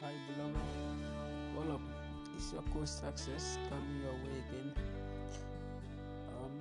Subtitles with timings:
[0.00, 0.56] Hi, beloved.
[1.56, 1.80] Well, up.
[2.36, 4.74] It's your coach success coming your way again.
[6.28, 6.54] Um,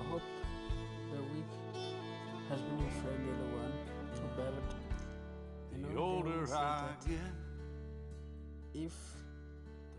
[0.00, 0.22] I hope
[1.12, 1.52] the week
[2.48, 3.72] has been a friendly one.
[4.14, 4.74] So, beloved,
[5.72, 7.18] you know, The older I get,
[8.74, 8.94] if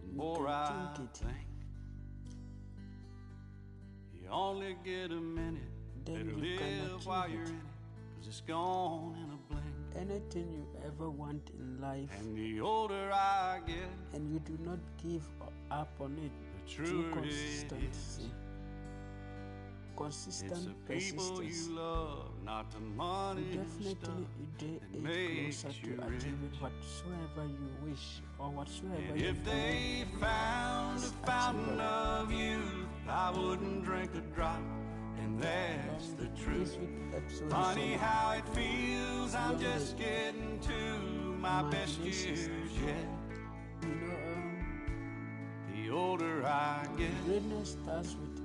[0.02, 1.18] the You more I think it.
[1.18, 1.48] think.
[4.14, 5.62] You only get a minute.
[6.06, 7.54] Then Better live while you're in it,
[8.20, 9.39] cause it's gone in a.
[9.98, 14.80] anything you ever want in life And the older I get, and you do not
[15.02, 15.24] give
[15.72, 16.32] up on it
[16.68, 17.66] the through truer it is.
[17.70, 18.32] consistency,
[19.96, 21.68] consistent It's the people persistence.
[21.68, 24.26] you love, not the money You definitely
[24.58, 30.06] day makes closer you to achieving whatsoever you wish or whatsoever And you if they
[30.20, 34.62] found a fountain of youth, I wouldn't drink a drop.
[35.20, 36.78] And that's the truth.
[37.50, 39.36] Funny how it feels.
[39.36, 41.00] I'm just getting to
[41.40, 42.50] my best years
[42.86, 42.96] yet.
[43.82, 44.66] you know um,
[45.74, 48.42] The older I get, greatness starts with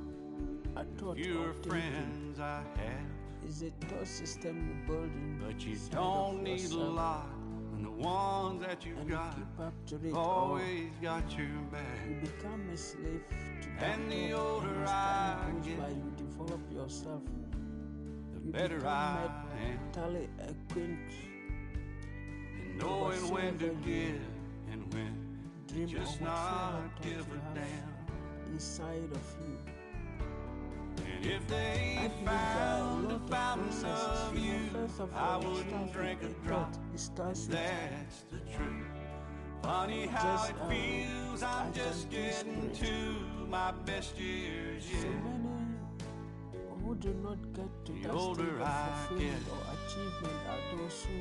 [0.76, 3.48] a thought fewer friends I have.
[3.48, 7.33] Is a thought system you build in But you don't need a lot
[7.74, 10.20] when the ones that you've and you got keep up to it or oh.
[10.20, 11.82] always got your back.
[12.08, 13.22] you become a slave
[13.62, 17.22] to And the older I get, by, you develop yourself
[18.34, 20.98] The you better I am mentally acquainted
[22.62, 24.20] in knowing when to give
[24.70, 28.52] and when dream just not give a damn.
[28.52, 29.73] inside of you.
[31.24, 35.00] If they I believe there a found a of fountain of You know, youth, first
[35.00, 36.74] of I wouldn't drink a drop.
[36.74, 36.78] thought.
[36.94, 38.86] It starts with That's the truth.
[39.62, 41.42] Funny how Just, it um, feels.
[41.42, 45.24] I I'm just getting to my best years so yet.
[45.24, 45.48] many
[46.84, 51.06] who do not get to The that older of I fulfillment or achievement are those
[51.06, 51.18] who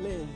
[0.00, 0.26] play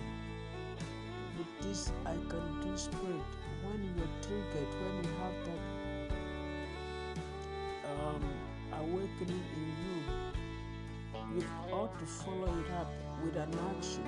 [1.38, 3.26] with this I can do spirit.
[3.64, 5.62] When you're triggered, when you have that
[8.16, 14.06] um, awakening in you, you ought to follow it up with an action.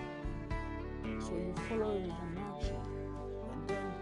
[1.20, 2.76] So you follow it with an action,
[3.52, 3.92] and then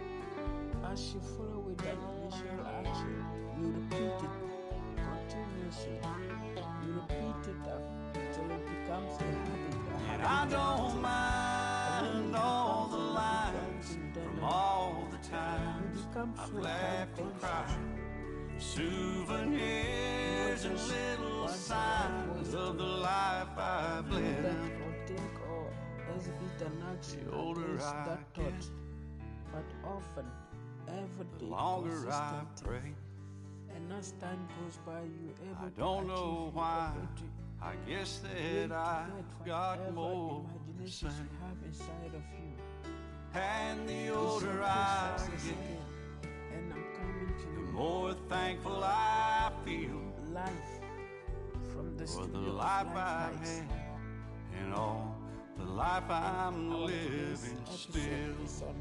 [0.92, 3.24] as you follow with that initial action,
[3.60, 4.34] you repeat it
[4.96, 6.00] continuously.
[6.84, 7.82] You repeat it up
[8.32, 9.74] till it becomes a habit.
[9.94, 16.34] A habit I don't mind all the a lines from all the you times become
[16.38, 18.05] I've laughed and cried.
[18.58, 24.46] Souvenirs and little signs of the life I've lived.
[24.46, 25.70] or think or
[26.14, 28.70] exhibit an action The older against I that get, thought,
[29.52, 30.26] but often,
[30.88, 32.94] every The day, longer I pray,
[33.74, 36.92] And as time goes by, you're able I don't know why.
[37.60, 40.44] I guess that I've got more
[40.86, 41.08] say.
[41.08, 43.38] you have inside of you.
[43.38, 45.56] And the older I get.
[46.56, 50.00] And I'm coming to the more thankful I feel
[50.32, 50.80] life
[51.72, 53.58] from the for the life Life I Heights.
[53.58, 55.16] had and all
[55.58, 58.74] the life I'm Our living still.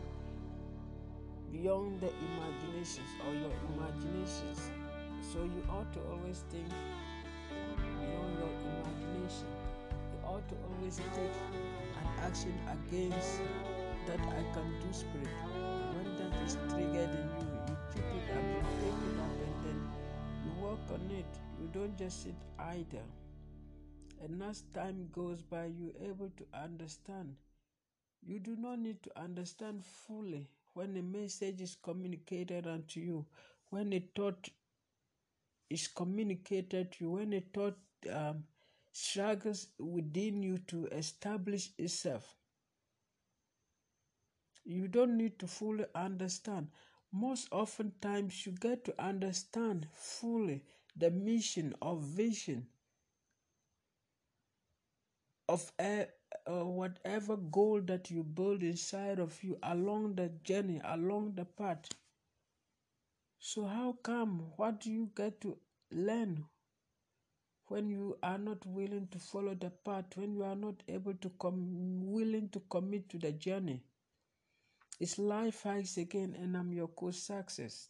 [1.51, 4.71] beyond the imaginations or your imaginations.
[5.21, 6.69] So you ought to always think
[7.77, 9.51] beyond your imagination.
[10.13, 11.35] You ought to always take
[12.01, 13.41] an action against
[14.07, 15.27] that I can do spirit.
[15.95, 17.54] When that is triggered in you,
[18.35, 19.79] you it then
[20.43, 21.25] you work on it.
[21.59, 23.07] You don't just sit idle.
[24.21, 27.35] And as time goes by, you're able to understand.
[28.25, 33.25] You do not need to understand fully when a message is communicated unto you,
[33.69, 34.49] when a thought
[35.69, 37.77] is communicated to you, when a thought
[38.11, 38.43] um,
[38.91, 42.35] struggles within you to establish itself.
[44.65, 46.67] You don't need to fully understand.
[47.15, 50.61] Most often times you get to understand fully
[50.95, 52.67] the mission or vision
[55.49, 56.07] of a,
[56.47, 61.89] uh, whatever goal that you build inside of you along the journey, along the path.
[63.39, 64.51] So, how come?
[64.57, 65.57] What do you get to
[65.89, 66.43] learn
[67.67, 71.29] when you are not willing to follow the path, when you are not able to
[71.39, 73.83] come, willing to commit to the journey?
[74.99, 77.89] It's life hacks again, and I'm your coach success.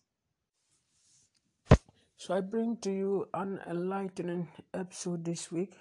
[2.17, 5.73] So I bring to you an enlightening episode this week,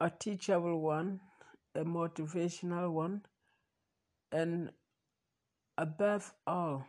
[0.00, 1.20] a teachable one,
[1.74, 3.22] a motivational one,
[4.32, 4.70] and
[5.78, 6.84] above all,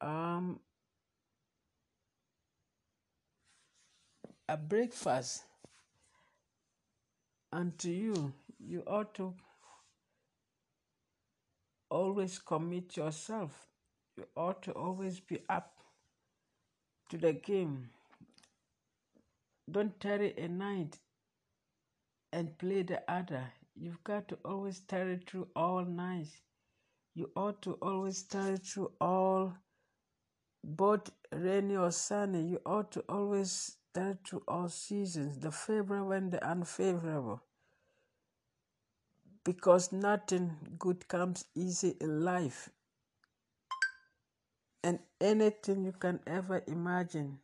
[0.00, 0.58] um,
[4.48, 5.44] a breakfast
[7.54, 9.32] And to you, you ought to
[11.94, 13.68] always commit yourself.
[14.16, 15.72] You ought to always be up
[17.10, 17.90] to the game.
[19.70, 20.98] Don't tarry a night
[22.32, 23.44] and play the other.
[23.76, 26.32] You've got to always tarry through all nights.
[27.14, 29.54] You ought to always tarry through all,
[30.64, 32.42] both rainy or sunny.
[32.42, 37.40] You ought to always tarry through all seasons, the favorable and the unfavorable.
[39.44, 42.70] Because nothing good comes easy in life.
[44.82, 47.40] And anything you can ever imagine,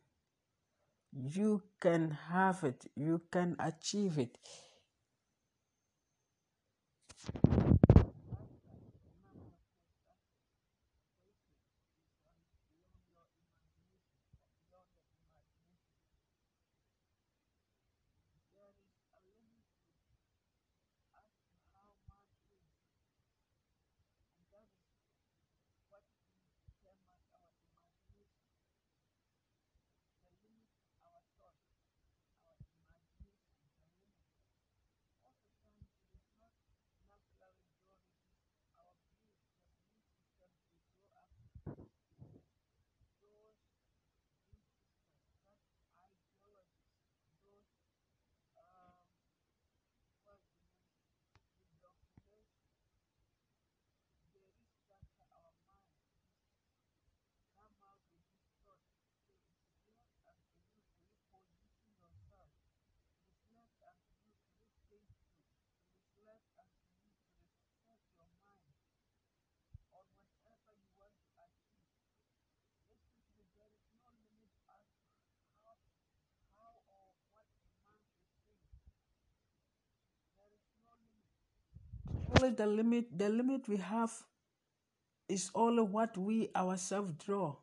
[1.13, 4.37] you can have it, you can achieve it.
[82.31, 84.11] Only the limit the limit we have
[85.27, 87.55] is only what we ourselves draw.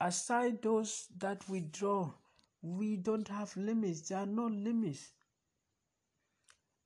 [0.00, 2.12] Aside those that we draw
[2.62, 4.08] we don't have limits.
[4.08, 5.12] There are no limits.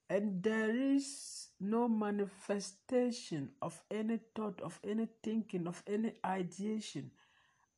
[0.08, 7.10] And there is no manifestation of any thought of any thinking of any ideation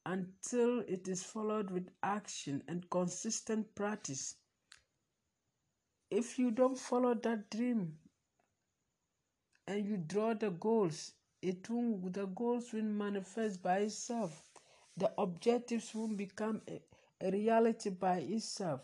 [0.05, 4.37] until it is followed with action and consistent practice
[6.11, 7.99] if you don't follow that dream
[9.67, 11.13] and you draw the goals,
[11.43, 14.43] it won't, the goals will manifest by itself.
[14.97, 16.81] The objectives won't become a,
[17.21, 18.81] a reality by itself.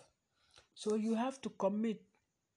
[0.75, 2.03] So you have to commit.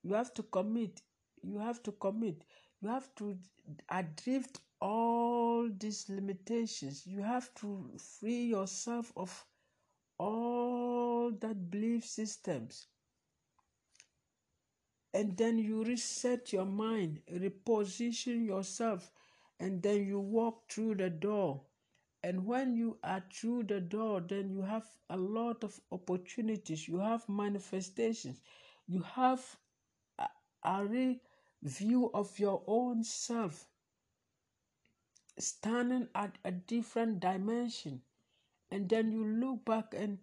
[0.03, 1.01] You have to commit.
[1.43, 2.43] You have to commit.
[2.81, 3.37] You have to
[3.89, 7.05] adrift all these limitations.
[7.05, 9.45] You have to free yourself of
[10.17, 12.87] all that belief systems
[15.15, 19.11] and then you reset your mind, reposition yourself,
[19.59, 21.61] and then you walk through the door.
[22.23, 26.99] And when you are through the door, then you have a lot of opportunities, you
[26.99, 28.41] have manifestations,
[28.87, 29.43] you have
[30.19, 30.27] a,
[30.63, 31.19] a
[31.63, 33.67] view of your own self
[35.39, 38.01] standing at a different dimension.
[38.71, 40.19] And then you look back and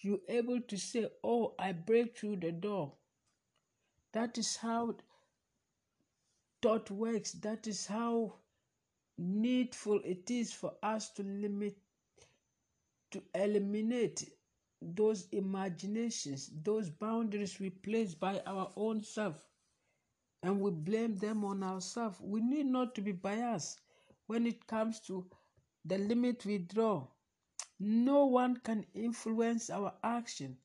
[0.00, 2.94] you're able to say, Oh, I break through the door.
[4.12, 4.96] That is how
[6.62, 7.32] thought works.
[7.32, 8.34] That is how
[9.18, 11.76] needful it is for us to limit,
[13.10, 14.30] to eliminate
[14.80, 19.36] those imaginations, those boundaries we place by our own self,
[20.42, 22.18] and we blame them on ourselves.
[22.20, 23.80] We need not to be biased
[24.26, 25.26] when it comes to
[25.84, 27.06] the limit we draw.
[27.80, 30.58] No one can influence our action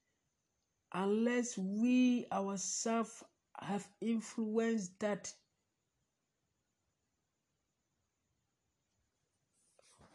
[0.94, 3.24] unless we ourselves
[3.64, 5.34] have influenced that.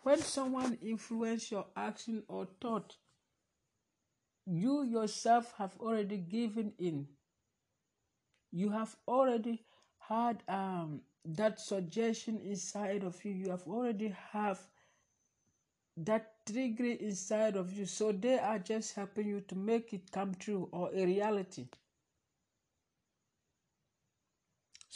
[0.02, 2.96] When someone influence your action or thought
[4.50, 7.06] you yourself have already given in.
[8.50, 9.62] You have already
[9.98, 13.32] had um, that suggestion inside of you.
[13.32, 14.58] You have already have
[15.98, 17.84] that trigger inside of you.
[17.84, 21.66] So they are just helping you to make it come true or a reality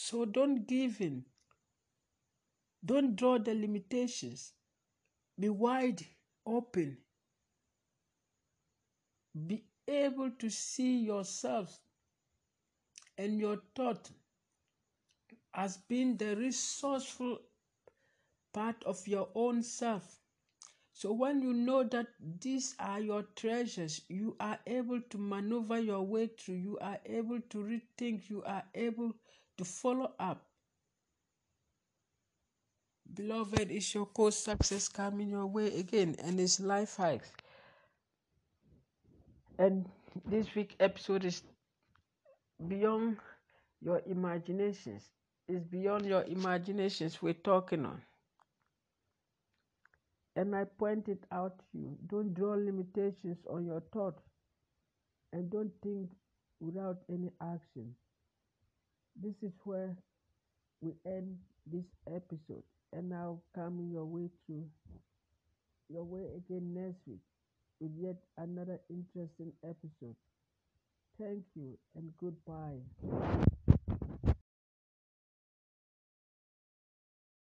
[0.02, 1.24] So don't give in.
[2.84, 4.52] Don't draw the limitations.
[5.38, 6.04] Be wide
[6.44, 6.96] open.
[9.46, 11.78] Be able to see yourself
[13.16, 14.10] and your thought
[15.54, 17.38] as being the resourceful
[18.52, 20.18] part of your own self.
[20.92, 22.08] So when you know that
[22.40, 27.40] these are your treasures, you are able to maneuver your way through, you are able
[27.50, 29.14] to rethink, you are able
[29.62, 30.44] to follow up.
[33.14, 37.30] Beloved, is your coach success coming your way again and it's life hacks.
[39.58, 39.88] And
[40.26, 41.42] this week episode is
[42.66, 43.18] beyond
[43.80, 45.02] your imaginations.
[45.48, 48.00] It's beyond your imaginations we're talking on.
[50.34, 54.22] And I pointed out to you don't draw limitations on your thoughts
[55.32, 56.10] and don't think
[56.60, 57.94] without any action.
[59.16, 59.96] This is where
[60.82, 64.68] we end this episode, and I'll come your way through
[65.88, 67.20] your way again next week
[67.80, 70.16] with yet another interesting episode.
[71.18, 72.80] Thank you and goodbye.